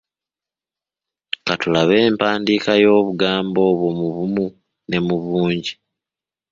[1.45, 4.45] Ka tulabe empandiika y’obugambo obwo mu bumu
[4.89, 5.73] ne mu bungi.